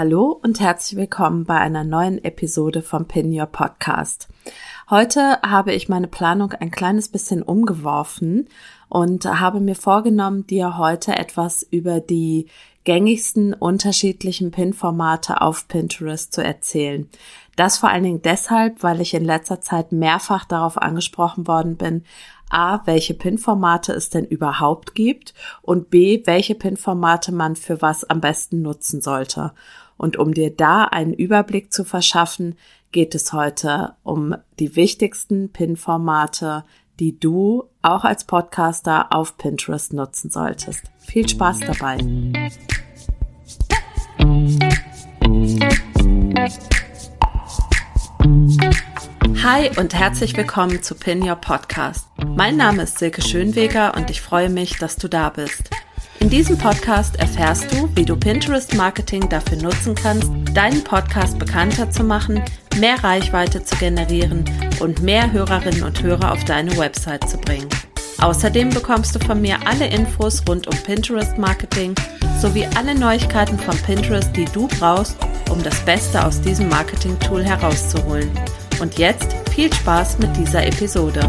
[0.00, 4.28] Hallo und herzlich willkommen bei einer neuen Episode vom Pin Your Podcast.
[4.88, 8.48] Heute habe ich meine Planung ein kleines bisschen umgeworfen
[8.88, 12.46] und habe mir vorgenommen, dir heute etwas über die
[12.84, 17.06] gängigsten unterschiedlichen Pin-Formate auf Pinterest zu erzählen.
[17.56, 22.04] Das vor allen Dingen deshalb, weil ich in letzter Zeit mehrfach darauf angesprochen worden bin,
[22.48, 28.20] A, welche PIN-Formate es denn überhaupt gibt und B, welche PIN-Formate man für was am
[28.20, 29.52] besten nutzen sollte.
[30.00, 32.56] Und um dir da einen Überblick zu verschaffen,
[32.90, 36.64] geht es heute um die wichtigsten PIN-Formate,
[36.98, 40.84] die du auch als Podcaster auf Pinterest nutzen solltest.
[41.00, 41.98] Viel Spaß dabei!
[49.42, 52.08] Hi und herzlich willkommen zu Pin Your Podcast.
[52.24, 55.68] Mein Name ist Silke Schönweger und ich freue mich, dass du da bist.
[56.20, 61.90] In diesem Podcast erfährst du, wie du Pinterest Marketing dafür nutzen kannst, deinen Podcast bekannter
[61.90, 62.42] zu machen,
[62.78, 64.44] mehr Reichweite zu generieren
[64.80, 67.68] und mehr Hörerinnen und Hörer auf deine Website zu bringen.
[68.20, 71.94] Außerdem bekommst du von mir alle Infos rund um Pinterest Marketing
[72.38, 75.16] sowie alle Neuigkeiten von Pinterest, die du brauchst,
[75.50, 78.30] um das Beste aus diesem Marketing-Tool herauszuholen.
[78.78, 81.20] Und jetzt viel Spaß mit dieser Episode.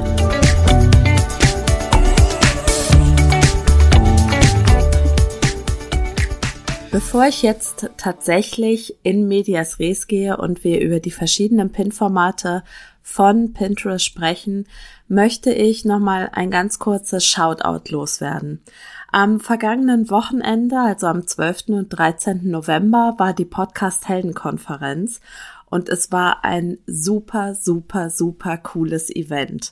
[6.92, 12.64] Bevor ich jetzt tatsächlich in Medias Res gehe und wir über die verschiedenen Pin-Formate
[13.02, 14.68] von Pinterest sprechen,
[15.08, 18.62] möchte ich nochmal ein ganz kurzes Shoutout loswerden.
[19.10, 21.70] Am vergangenen Wochenende, also am 12.
[21.70, 22.52] und 13.
[22.52, 25.22] November, war die Podcast Heldenkonferenz
[25.70, 29.72] und es war ein super, super, super cooles Event.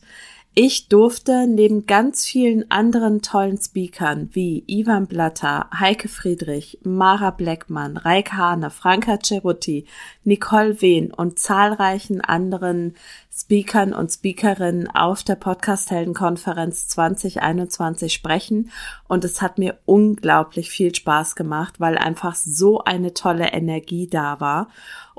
[0.56, 7.98] Ich durfte neben ganz vielen anderen tollen Speakern wie Ivan Blatter, Heike Friedrich, Mara Bleckmann,
[7.98, 9.86] Raik Hane, Franka Cerutti,
[10.24, 12.96] Nicole Wehn und zahlreichen anderen
[13.32, 18.72] Speakern und Speakerinnen auf der Podcast-Helden-Konferenz 2021 sprechen.
[19.08, 24.40] Und es hat mir unglaublich viel Spaß gemacht, weil einfach so eine tolle Energie da
[24.42, 24.68] war.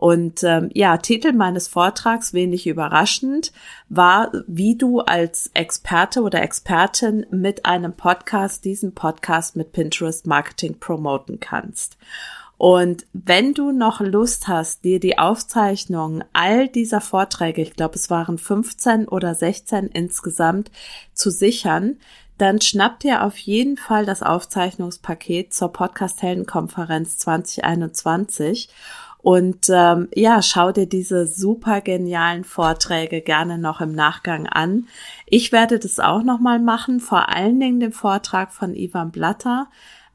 [0.00, 3.53] Und ähm, ja, Titel meines Vortrags, wenig überraschend,
[3.91, 10.78] war, wie du als Experte oder Expertin mit einem Podcast diesen Podcast mit Pinterest Marketing
[10.81, 11.99] promoten kannst.
[12.56, 18.09] Und wenn du noch Lust hast, dir die Aufzeichnung all dieser Vorträge, ich glaube es
[18.09, 20.71] waren 15 oder 16 insgesamt,
[21.12, 21.99] zu sichern,
[22.39, 28.71] dann schnapp dir auf jeden Fall das Aufzeichnungspaket zur Podcast Heldenkonferenz 2021
[29.23, 34.87] und ähm, ja, schau dir diese super genialen Vorträge gerne noch im Nachgang an.
[35.27, 39.69] Ich werde das auch nochmal machen, vor allen Dingen den Vortrag von Ivan Blatter.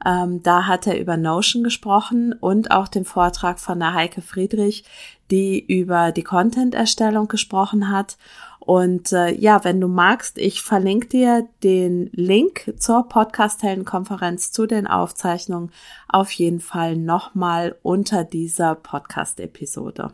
[0.04, 4.84] Ähm, da hat er über Notion gesprochen und auch den Vortrag von der Heike Friedrich,
[5.30, 8.16] die über die Content-Erstellung gesprochen hat.
[8.66, 14.88] Und äh, ja, wenn du magst, ich verlinke dir den Link zur Podcast-Helden-Konferenz zu den
[14.88, 15.70] Aufzeichnungen
[16.08, 20.10] auf jeden Fall nochmal unter dieser Podcast-Episode.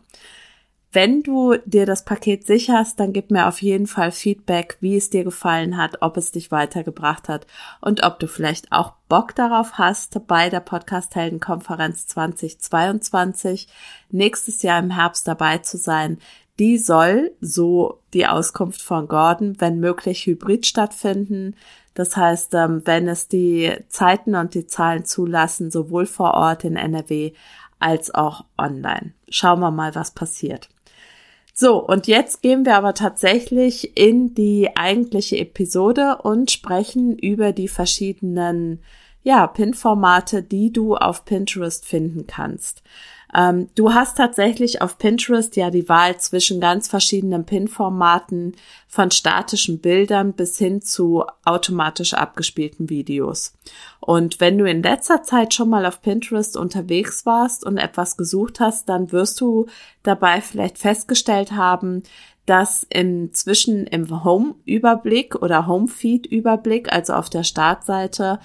[0.91, 5.09] Wenn du dir das Paket sicherst, dann gib mir auf jeden Fall Feedback, wie es
[5.09, 7.47] dir gefallen hat, ob es dich weitergebracht hat
[7.81, 13.67] und ob du vielleicht auch Bock darauf hast, bei der Podcast Helden Konferenz 2022
[14.11, 16.19] nächstes Jahr im Herbst dabei zu sein.
[16.59, 21.55] Die soll, so die Auskunft von Gordon, wenn möglich hybrid stattfinden.
[21.93, 26.75] Das heißt, ähm, wenn es die Zeiten und die Zahlen zulassen, sowohl vor Ort in
[26.75, 27.33] NRW
[27.79, 29.13] als auch online.
[29.29, 30.69] Schauen wir mal, was passiert.
[31.55, 37.67] So, und jetzt gehen wir aber tatsächlich in die eigentliche Episode und sprechen über die
[37.67, 38.79] verschiedenen
[39.21, 42.81] ja, Pin-Formate, die du auf Pinterest finden kannst.
[43.35, 48.55] Ähm, du hast tatsächlich auf Pinterest ja die Wahl zwischen ganz verschiedenen Pin-Formaten
[48.87, 53.53] von statischen Bildern bis hin zu automatisch abgespielten Videos.
[53.99, 58.59] Und wenn du in letzter Zeit schon mal auf Pinterest unterwegs warst und etwas gesucht
[58.59, 59.65] hast, dann wirst du
[60.03, 62.03] dabei vielleicht festgestellt haben,
[62.45, 68.39] dass inzwischen im Home-Überblick oder Home-Feed-Überblick, also auf der Startseite,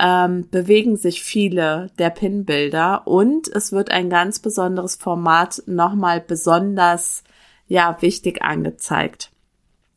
[0.00, 7.22] ähm, bewegen sich viele der Pin-Bilder und es wird ein ganz besonderes Format nochmal besonders,
[7.68, 9.30] ja, wichtig angezeigt.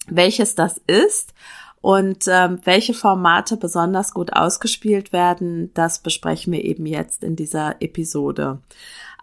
[0.07, 1.33] Welches das ist
[1.81, 7.81] und ähm, welche Formate besonders gut ausgespielt werden, das besprechen wir eben jetzt in dieser
[7.81, 8.59] Episode.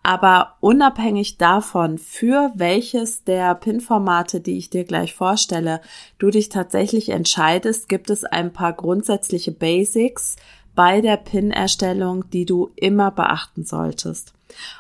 [0.06, 5.80] Aber unabhängig davon, für welches der PIN-Formate, die ich dir gleich vorstelle,
[6.18, 10.36] du dich tatsächlich entscheidest, gibt es ein paar grundsätzliche Basics,
[10.74, 14.32] bei der PIN-Erstellung, die du immer beachten solltest.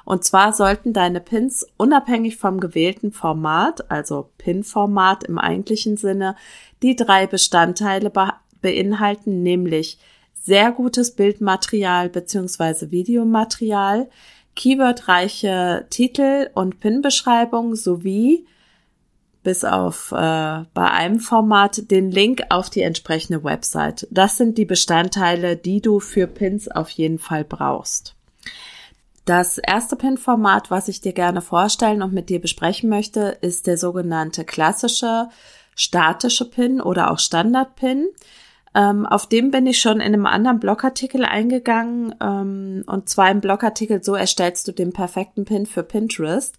[0.04, 6.36] Und zwar sollten deine Pins unabhängig vom gewählten Format, also Pin-Format im eigentlichen Sinne,
[6.82, 9.98] die drei Bestandteile be beinhalten, nämlich
[10.42, 14.08] sehr gutes Bildmaterial beziehungsweise Videomaterial,
[14.56, 18.46] keywordreiche Titel und Pin-Beschreibung sowie
[19.44, 24.08] bis auf äh, bei einem Format den Link auf die entsprechende Website.
[24.10, 28.16] Das sind die Bestandteile, die du für Pins auf jeden Fall brauchst.
[29.24, 33.78] Das erste Pin-Format, was ich dir gerne vorstellen und mit dir besprechen möchte, ist der
[33.78, 35.28] sogenannte klassische
[35.76, 38.08] statische Pin oder auch Standard-Pin.
[38.74, 43.40] Ähm, auf dem bin ich schon in einem anderen Blogartikel eingegangen ähm, und zwar im
[43.40, 46.58] Blogartikel So erstellst du den perfekten Pin für Pinterest.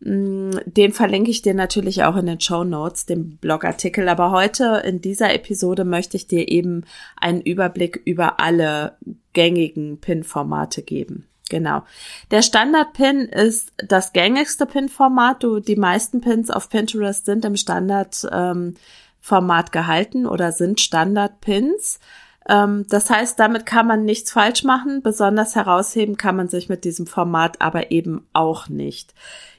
[0.00, 4.08] Mm, den verlinke ich dir natürlich auch in den Show Notes, dem Blogartikel.
[4.08, 6.84] Aber heute in dieser Episode möchte ich dir eben
[7.16, 8.96] einen Überblick über alle
[9.32, 11.26] gängigen Pin-Formate geben.
[11.50, 11.82] Genau.
[12.30, 15.44] Der Standard-Pin ist das gängigste Pin-Format.
[15.66, 22.00] Die meisten Pins auf Pinterest sind im Standard-Format ähm, gehalten oder sind Standard-Pins.
[22.48, 25.02] Ähm, das heißt, damit kann man nichts falsch machen.
[25.02, 29.14] Besonders herausheben kann man sich mit diesem Format aber eben auch nicht.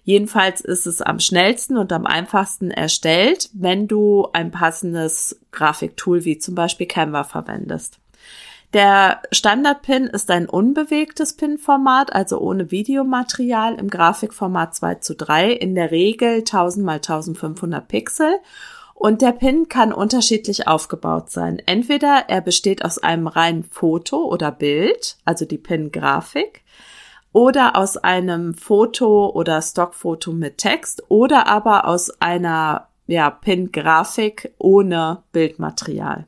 [0.06, 6.38] Jedenfalls ist es am schnellsten und am einfachsten erstellt, wenn du ein passendes Grafiktool wie
[6.38, 7.98] zum Beispiel Canva verwendest.
[8.74, 15.74] Der Standard-Pin ist ein unbewegtes Pin-Format, also ohne Videomaterial im Grafikformat 2 zu 3, in
[15.74, 18.36] der Regel 1000 mal 1500 Pixel.
[18.94, 21.60] Und der Pin kann unterschiedlich aufgebaut sein.
[21.66, 26.62] Entweder er besteht aus einem reinen Foto oder Bild, also die Pin-Grafik,
[27.36, 35.22] oder aus einem Foto oder Stockfoto mit Text oder aber aus einer ja, Pin-Grafik ohne
[35.34, 36.28] Bildmaterial.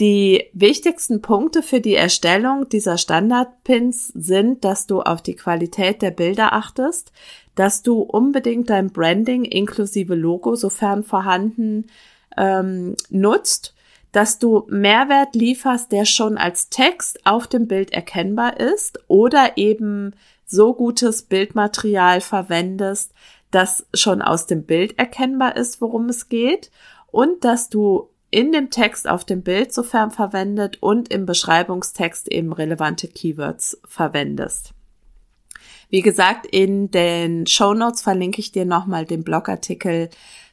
[0.00, 6.10] Die wichtigsten Punkte für die Erstellung dieser Standard-Pins sind, dass du auf die Qualität der
[6.10, 7.10] Bilder achtest,
[7.54, 11.86] dass du unbedingt dein Branding inklusive Logo, sofern vorhanden,
[12.36, 13.74] ähm, nutzt
[14.12, 20.14] dass du Mehrwert lieferst, der schon als Text auf dem Bild erkennbar ist oder eben
[20.46, 23.12] so gutes Bildmaterial verwendest,
[23.50, 26.70] dass schon aus dem Bild erkennbar ist, worum es geht
[27.10, 32.52] und dass du in dem Text auf dem Bild sofern verwendet und im Beschreibungstext eben
[32.52, 34.72] relevante Keywords verwendest.
[35.90, 40.08] Wie gesagt, in den Show Notes verlinke ich dir nochmal den Blogartikel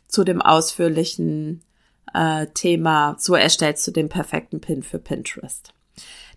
[0.09, 1.61] zu dem ausführlichen
[2.13, 5.73] äh, Thema, so erstellst du den perfekten Pin für Pinterest.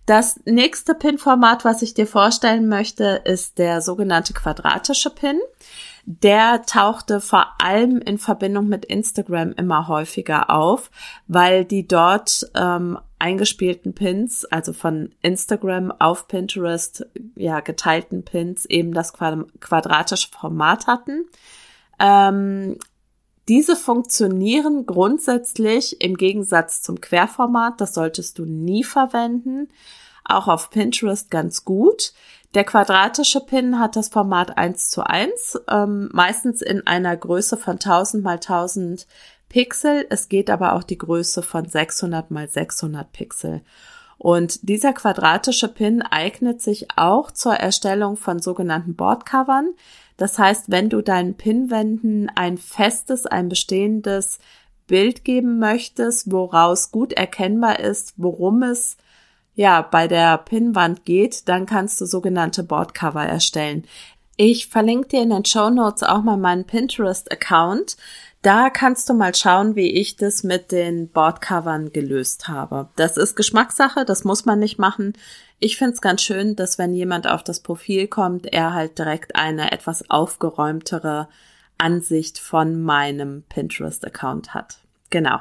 [0.07, 5.39] Das nächste Pin-Format, was ich dir vorstellen möchte, ist der sogenannte quadratische Pin.
[6.05, 10.91] Der tauchte vor allem in Verbindung mit Instagram immer häufiger auf,
[11.29, 18.93] weil die dort ähm, eingespielten Pins, also von Instagram auf Pinterest, ja, geteilten Pins, eben
[18.93, 21.27] das quadratische Format hatten.
[22.01, 22.79] Ähm,
[23.49, 27.81] diese funktionieren grundsätzlich im Gegensatz zum Querformat.
[27.81, 29.69] Das solltest du nie verwenden.
[30.25, 32.13] Auch auf Pinterest ganz gut.
[32.55, 37.79] Der quadratische Pin hat das Format 1 zu 1, ähm, meistens in einer Größe von
[37.79, 39.07] 1000 mal 1000
[39.49, 40.07] Pixel.
[40.11, 43.63] Es geht aber auch die Größe von 600 mal 600 Pixel.
[44.23, 49.75] Und dieser quadratische Pin eignet sich auch zur Erstellung von sogenannten Boardcovern.
[50.17, 54.39] Das heißt, wenn du deinen Pinwänden ein festes, ein bestehendes
[54.87, 58.97] Bild geben möchtest, woraus gut erkennbar ist, worum es
[59.57, 63.89] ja bei der Pinwand geht, dann kannst du sogenannte Boardcover erstellen.
[64.37, 67.97] Ich verlinke dir in den Show Notes auch mal meinen Pinterest-Account.
[68.43, 72.89] Da kannst du mal schauen, wie ich das mit den Boardcovern gelöst habe.
[72.97, 75.13] Das ist Geschmackssache, das muss man nicht machen.
[75.61, 79.37] Ich finde es ganz schön, dass wenn jemand auf das Profil kommt, er halt direkt
[79.37, 81.29] eine etwas aufgeräumtere
[81.79, 84.79] Ansicht von meinem Pinterest-Account hat.
[85.11, 85.39] Genau.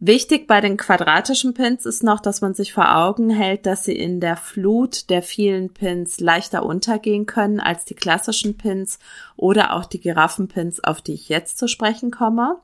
[0.00, 3.96] Wichtig bei den quadratischen Pins ist noch, dass man sich vor Augen hält, dass sie
[3.96, 9.00] in der Flut der vielen Pins leichter untergehen können als die klassischen Pins
[9.36, 12.60] oder auch die Giraffenpins, auf die ich jetzt zu sprechen komme.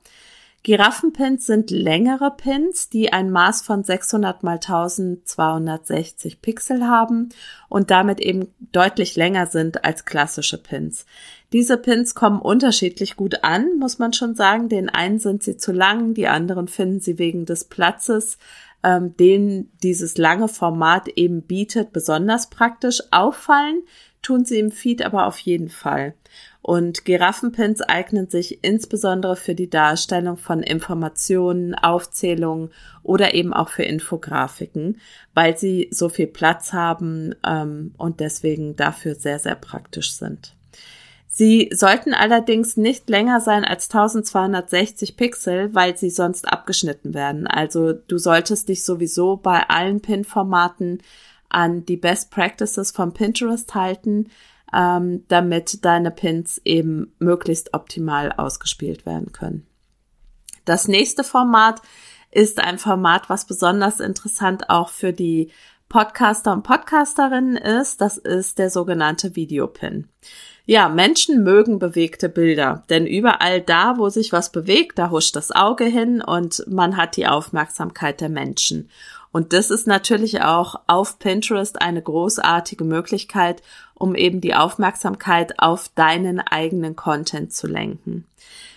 [0.65, 7.29] Giraffenpins sind längere Pins, die ein Maß von 600 mal 1260 Pixel haben
[7.69, 11.05] und damit eben deutlich länger sind als klassische Pins.
[11.53, 14.71] Diese Pins kommen unterschiedlich gut an, muss man schon sagen.
[14.71, 18.39] Den einen sind sie zu lang, die anderen finden sie wegen des Platzes,
[18.83, 23.83] ähm, den dieses lange Format eben bietet, besonders praktisch auffallen
[24.25, 26.15] tun sie im Feed aber auf jeden Fall.
[26.63, 32.71] Und Giraffenpins eignen sich insbesondere für die Darstellung von Informationen, Aufzählungen
[33.03, 34.99] oder eben auch für Infografiken,
[35.35, 40.55] weil sie so viel Platz haben ähm, und deswegen dafür sehr, sehr praktisch sind.
[41.37, 47.49] Sie sollten allerdings nicht länger sein als 1260 Pixel, weil sie sonst abgeschnitten werden.
[47.49, 51.03] Also du solltest dich sowieso bei allen Pin-Formaten
[51.55, 54.31] an die Best Practices von Pinterest halten,
[54.75, 59.67] ähm, damit deine Pins eben möglichst optimal ausgespielt werden können.
[60.65, 61.81] Das nächste Format
[62.31, 65.53] ist ein Format, was besonders interessant auch für die
[65.89, 68.01] Podcaster und Podcasterinnen ist.
[68.01, 70.09] Das ist der sogenannte Videopin.
[70.67, 75.53] Ja, Menschen mögen bewegte Bilder, denn überall da, wo sich was bewegt, da huscht das
[75.53, 78.89] Auge hin und man hat die Aufmerksamkeit der Menschen.
[79.35, 83.65] Und das ist natürlich auch auf Pinterest eine großartige Möglichkeit,
[83.95, 88.29] um eben die Aufmerksamkeit auf deinen eigenen Content zu lenken.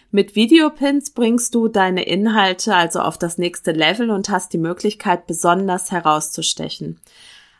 [0.09, 5.27] Mit Videopins bringst du deine Inhalte also auf das nächste Level und hast die Möglichkeit,
[5.27, 6.99] besonders herauszustechen.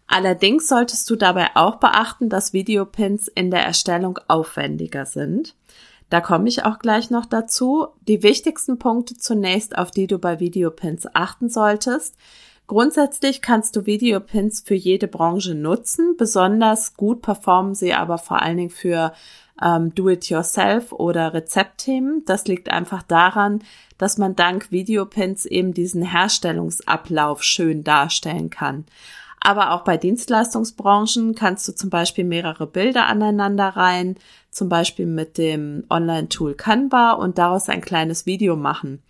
[0.08, 5.54] Allerdings solltest du dabei auch beachten, dass Videopins in der Erstellung aufwendiger sind.
[6.10, 7.89] Da komme ich auch gleich noch dazu.
[8.08, 12.16] Die wichtigsten Punkte zunächst, auf die du bei Videopins achten solltest.
[12.68, 16.16] Grundsätzlich kannst du Videopins für jede Branche nutzen.
[16.18, 19.14] Besonders gut performen sie aber vor allen Dingen für
[19.64, 22.24] ähm, Do-it-yourself oder Rezeptthemen.
[22.26, 23.64] Das liegt einfach daran,
[23.98, 28.86] dass man dank Videopins eben diesen Herstellungsablauf schön darstellen kann.
[29.40, 34.18] Aber auch bei Dienstleistungsbranchen kannst du zum Beispiel mehrere Bilder aneinander rein,
[34.52, 39.02] zum Beispiel mit dem Online-Tool Canva und daraus ein kleines Video machen.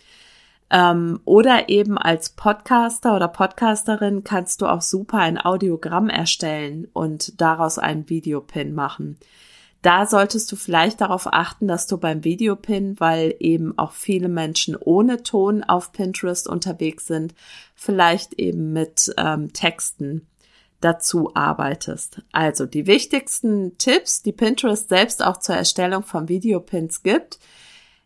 [0.69, 7.39] Ähm, oder eben als Podcaster oder Podcasterin kannst du auch super ein Audiogramm erstellen und
[7.39, 9.17] daraus einen Videopin machen.
[9.81, 14.75] Da solltest du vielleicht darauf achten, dass du beim Videopin, weil eben auch viele Menschen
[14.75, 17.33] ohne Ton auf Pinterest unterwegs sind,
[17.75, 20.27] vielleicht eben mit ähm, Texten
[20.81, 22.21] dazu arbeitest.
[22.31, 27.39] Also die wichtigsten Tipps, die Pinterest selbst auch zur Erstellung von Videopins gibt,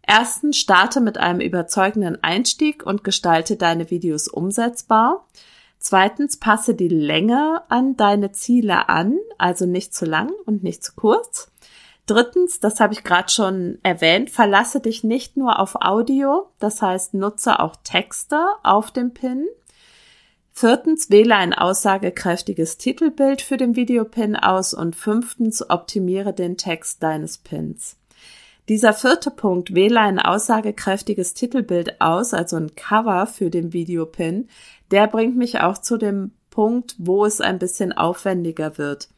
[0.05, 5.27] Erstens, starte mit einem überzeugenden Einstieg und gestalte deine Videos umsetzbar.
[5.79, 10.93] Zweitens, passe die Länge an deine Ziele an, also nicht zu lang und nicht zu
[10.95, 11.51] kurz.
[12.05, 17.13] Drittens, das habe ich gerade schon erwähnt, verlasse dich nicht nur auf Audio, das heißt
[17.13, 19.47] nutze auch Texte auf dem Pin.
[20.51, 27.37] Viertens, wähle ein aussagekräftiges Titelbild für den Videopin aus und fünftens, optimiere den Text deines
[27.37, 27.95] Pins.
[28.69, 34.47] Dieser vierte Punkt, wähle ein aussagekräftiges Titelbild aus, also ein Cover für den Videopin,
[34.91, 39.09] der bringt mich auch zu dem Punkt, wo es ein bisschen aufwendiger wird.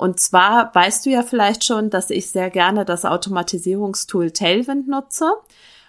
[0.00, 5.30] Und zwar weißt du ja vielleicht schon, dass ich sehr gerne das Automatisierungstool Tailwind nutze.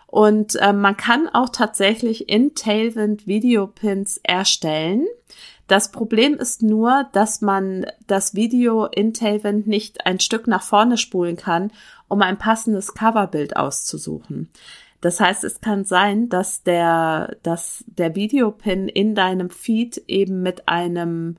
[0.05, 5.07] Und äh, man kann auch tatsächlich in Tailwind Videopins erstellen.
[5.71, 10.97] Das Problem ist nur, dass man das Video in Tailwind nicht ein Stück nach vorne
[10.97, 11.71] spulen kann
[12.09, 14.49] um ein passendes Coverbild auszusuchen.
[14.99, 20.67] Das heißt, es kann sein, dass der, dass der Videopin in deinem Feed eben mit
[20.67, 21.37] einem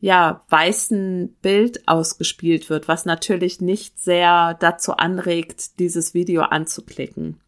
[0.00, 7.38] ja, weißen Bild ausgespielt wird, was natürlich nicht sehr dazu anregt, dieses Video anzuklicken.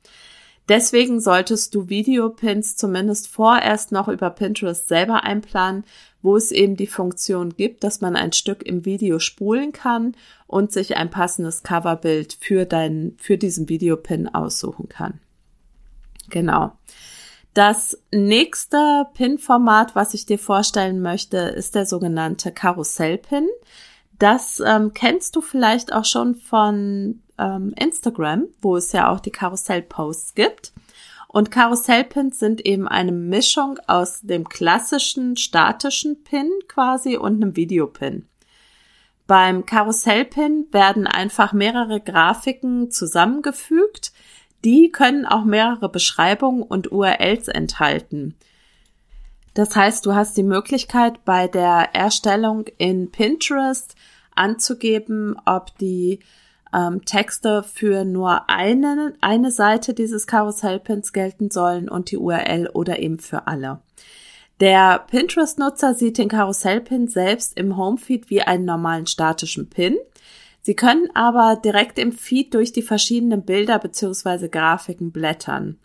[0.70, 5.82] Deswegen solltest du Videopins zumindest vorerst noch über Pinterest selber einplanen,
[6.22, 10.14] wo es eben die Funktion gibt, dass man ein Stück im Video spulen kann
[10.46, 15.20] und sich ein passendes Coverbild für dein, für diesen Videopin aussuchen kann.
[16.28, 16.72] Genau.
[17.54, 23.48] Das nächste Pin-Format, was ich dir vorstellen möchte, ist der sogenannte Karussell-Pin.
[24.18, 29.32] Das ähm, kennst du vielleicht auch schon von ähm, Instagram, wo es ja auch die
[29.32, 30.72] Karussell-Posts gibt.
[31.32, 38.26] Und Karussellpins sind eben eine Mischung aus dem klassischen statischen Pin quasi und einem Videopin.
[39.28, 44.12] Beim Karussellpin werden einfach mehrere Grafiken zusammengefügt.
[44.64, 48.34] Die können auch mehrere Beschreibungen und URLs enthalten.
[49.54, 53.94] Das heißt, du hast die Möglichkeit bei der Erstellung in Pinterest
[54.34, 56.18] anzugeben, ob die
[56.74, 62.98] ähm, Texte für nur eine, eine Seite dieses Karussellpins gelten sollen und die URL oder
[62.98, 63.80] eben für alle.
[64.60, 69.96] Der Pinterest-Nutzer sieht den Karussellpin selbst im Homefeed wie einen normalen statischen Pin.
[70.60, 74.48] Sie können aber direkt im Feed durch die verschiedenen Bilder bzw.
[74.48, 75.78] Grafiken blättern.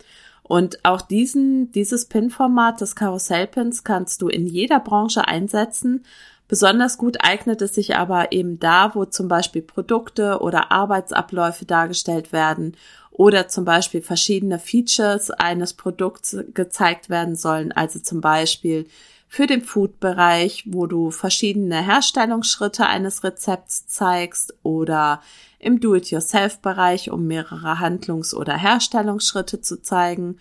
[0.43, 6.03] Und auch diesen, dieses Pin-Format des Karussellpins kannst du in jeder Branche einsetzen
[6.47, 12.31] Besonders gut eignet es sich aber eben da, wo zum Beispiel Produkte oder Arbeitsabläufe dargestellt
[12.31, 12.77] werden
[13.09, 17.71] oder zum Beispiel verschiedene Features eines Produkts gezeigt werden sollen.
[17.71, 18.85] Also zum Beispiel
[19.27, 25.21] für den Food-Bereich, wo du verschiedene Herstellungsschritte eines Rezepts zeigst oder
[25.57, 30.37] im Do-it-yourself-Bereich, um mehrere Handlungs- oder Herstellungsschritte zu zeigen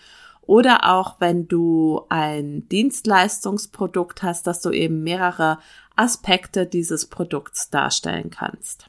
[0.47, 5.59] oder auch wenn du ein Dienstleistungsprodukt hast, dass du eben mehrere
[5.97, 8.89] Aspekte dieses Produkts darstellen kannst.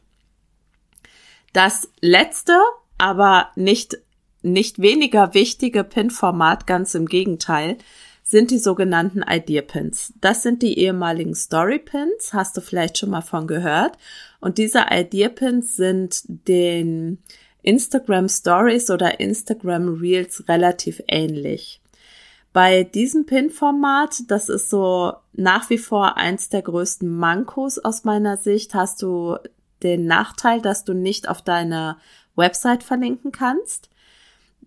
[1.53, 2.57] Das letzte,
[2.97, 3.97] aber nicht,
[4.41, 7.77] nicht weniger wichtige Pin-Format, ganz im Gegenteil,
[8.23, 10.11] sind die sogenannten Idea Pins.
[10.19, 13.97] Das sind die ehemaligen Story Pins, hast du vielleicht schon mal von gehört.
[14.39, 17.19] Und diese Idea Pins sind den
[17.61, 21.81] Instagram Stories oder Instagram Reels relativ ähnlich.
[22.55, 28.37] Bei diesem Pin-Format, das ist so nach wie vor eins der größten Mankos aus meiner
[28.37, 29.35] Sicht, hast du
[29.83, 31.97] den Nachteil, dass du nicht auf deine
[32.37, 33.89] Website verlinken kannst.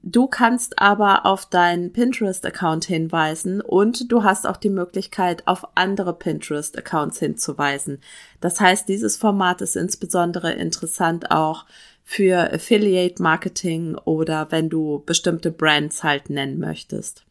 [0.03, 6.13] Du kannst aber auf deinen Pinterest-Account hinweisen und du hast auch die Möglichkeit, auf andere
[6.13, 8.03] Pinterest-Accounts hinzuweisen.
[8.43, 11.65] Das heißt, dieses Format ist insbesondere interessant auch
[12.05, 17.25] für Affiliate Marketing oder wenn du bestimmte Brands halt nennen möchtest.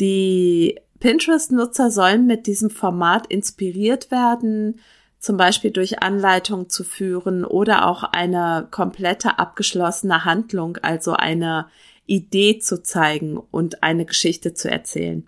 [0.00, 4.80] Die Pinterest-Nutzer sollen mit diesem Format inspiriert werden,
[5.18, 11.66] zum Beispiel durch Anleitungen zu führen oder auch eine komplette abgeschlossene Handlung, also eine
[12.06, 15.26] Idee zu zeigen und eine Geschichte zu erzählen.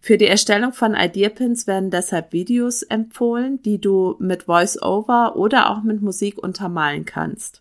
[0.00, 5.82] Für die Erstellung von Ideapins werden deshalb Videos empfohlen, die du mit Voice-Over oder auch
[5.82, 7.60] mit Musik untermalen kannst.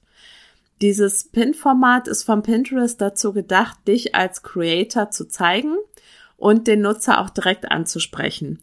[0.81, 5.75] Dieses Pin-Format ist von Pinterest dazu gedacht, dich als Creator zu zeigen
[6.39, 8.59] und den Nutzer auch direkt anzusprechen.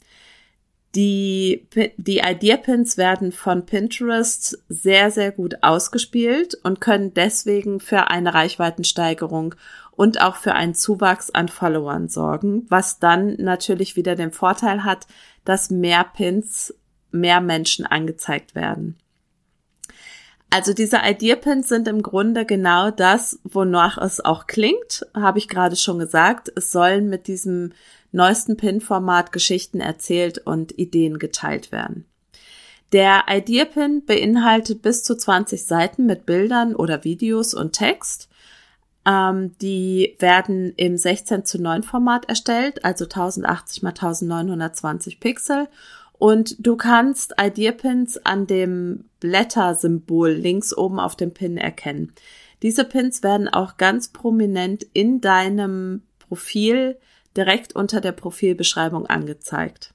[0.95, 1.68] Die,
[1.99, 9.54] die Idea-Pins werden von Pinterest sehr, sehr gut ausgespielt und können deswegen für eine Reichweitensteigerung
[9.90, 15.06] und auch für einen Zuwachs an Followern sorgen, was dann natürlich wieder den Vorteil hat,
[15.45, 16.75] dass mehr Pins
[17.11, 18.97] mehr Menschen angezeigt werden.
[20.56, 25.76] Also diese Idea-Pins sind im Grunde genau das, wonach es auch klingt, habe ich gerade
[25.76, 26.50] schon gesagt.
[26.56, 27.73] Es sollen mit diesem
[28.10, 32.06] neuesten Pin-Format Geschichten erzählt und Ideen geteilt werden.
[32.92, 38.30] Der Idea-Pin beinhaltet bis zu 20 Seiten mit Bildern oder Videos und Text.
[39.04, 45.69] Ähm, die werden im 16 zu 9 Format erstellt, also 1080 x 1920 Pixel
[46.19, 52.13] und du kannst Idea-Pins an dem Blättersymbol links oben auf dem Pin erkennen.
[52.63, 56.99] Diese Pins werden auch ganz prominent in deinem Profil
[57.37, 59.93] direkt unter der Profilbeschreibung angezeigt.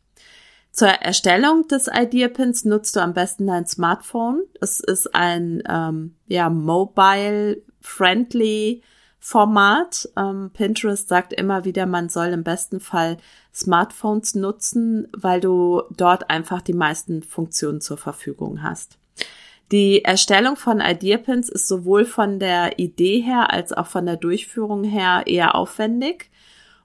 [0.71, 4.43] Zur Erstellung des Idea-Pins nutzt du am besten dein Smartphone.
[4.61, 8.81] Es ist ein ähm, ja, mobile-friendly
[9.23, 10.09] Format.
[10.17, 13.17] Ähm, Pinterest sagt immer wieder, man soll im besten Fall
[13.53, 18.97] Smartphones nutzen, weil du dort einfach die meisten Funktionen zur Verfügung hast.
[19.71, 24.83] Die Erstellung von Ideapins ist sowohl von der Idee her als auch von der Durchführung
[24.83, 26.29] her eher aufwendig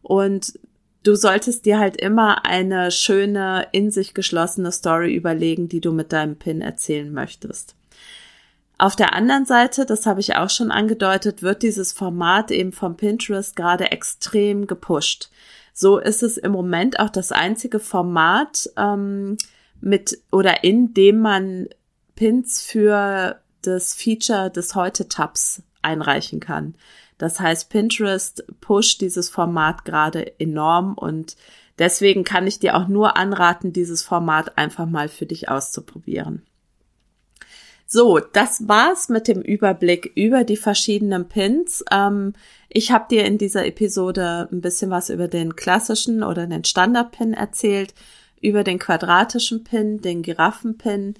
[0.03, 0.57] und
[1.03, 6.13] du solltest dir halt immer eine schöne, in sich geschlossene Story überlegen, die du mit
[6.13, 7.75] deinem Pin erzählen möchtest.
[8.79, 12.97] Auf der anderen Seite, das habe ich auch schon angedeutet, wird dieses Format eben vom
[12.97, 15.31] Pinterest gerade extrem gepusht.
[15.73, 19.39] So ist es im Moment auch das einzige Format ähm,
[19.81, 21.69] mit oder in dem man
[22.17, 26.75] Pins für das Feature des Heute-Tabs einreichen kann.
[27.19, 31.37] Das heißt, Pinterest pusht dieses Format gerade enorm und
[31.79, 36.43] deswegen kann ich dir auch nur anraten, dieses Format einfach mal für dich auszuprobieren.
[37.89, 41.85] So, das war's mit dem Überblick über die verschiedenen Pins.
[41.93, 42.33] Ähm,
[42.69, 47.33] ich habe dir in dieser Episode ein bisschen was über den klassischen oder den Standard-Pin
[47.33, 47.95] erzählt,
[48.41, 51.15] über den quadratischen Pin, den Giraffen-Pin,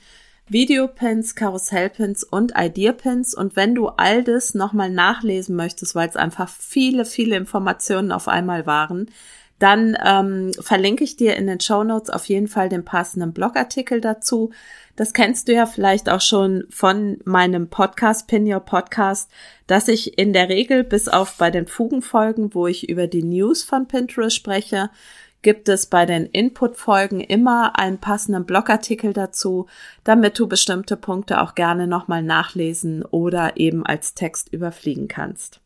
[0.49, 3.35] Videopins, Karussellpins und Idea-Pins.
[3.35, 8.27] Und wenn du all das nochmal nachlesen möchtest, weil es einfach viele, viele Informationen auf
[8.27, 9.09] einmal waren,
[9.59, 14.01] dann ähm, verlinke ich dir in den Show Notes auf jeden Fall den passenden Blogartikel
[14.01, 14.51] dazu.
[14.97, 19.31] Das kennst du ja vielleicht auch schon von meinem Podcast, Pin Your Podcast,
[19.67, 23.63] dass ich in der Regel bis auf bei den Fugenfolgen, wo ich über die News
[23.63, 24.91] von Pinterest spreche,
[25.43, 29.67] gibt es bei den Input-Folgen immer einen passenden Blogartikel dazu,
[30.03, 35.61] damit du bestimmte Punkte auch gerne nochmal nachlesen oder eben als Text überfliegen kannst.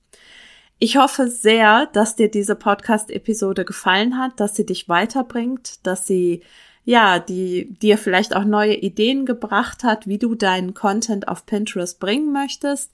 [0.83, 6.43] Ich hoffe sehr, dass dir diese Podcast-Episode gefallen hat, dass sie dich weiterbringt, dass sie
[6.87, 12.01] ja, die dir vielleicht auch neue Ideen gebracht hat, wie du deinen Content auf Pinterest
[12.01, 12.91] bringen möchtest.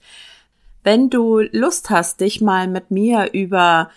[0.83, 3.89] Wenn du Lust hast, dich mal mit mir über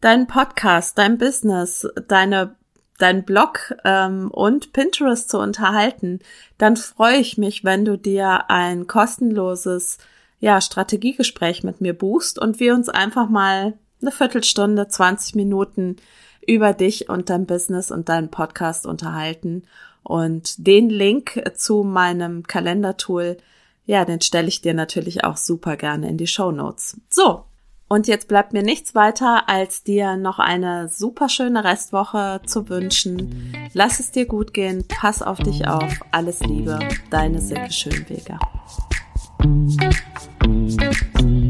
[0.00, 2.56] deinen Podcast, dein Business, deine
[2.98, 6.20] dein Blog ähm, und Pinterest zu unterhalten,
[6.58, 9.98] dann freue ich mich, wenn du dir ein kostenloses
[10.44, 15.96] ja, Strategiegespräch mit mir buchst und wir uns einfach mal eine Viertelstunde, 20 Minuten
[16.46, 19.62] über dich und dein Business und deinen Podcast unterhalten.
[20.02, 23.38] Und den Link zu meinem Kalendertool,
[23.86, 27.00] ja, den stelle ich dir natürlich auch super gerne in die Show Notes.
[27.08, 27.44] So.
[27.88, 33.54] Und jetzt bleibt mir nichts weiter, als dir noch eine super schöne Restwoche zu wünschen.
[33.72, 36.00] Lass es dir gut gehen, pass auf dich auf.
[36.10, 36.78] Alles Liebe,
[37.10, 38.38] deine Silke Schönweger.
[40.44, 41.43] Thank you.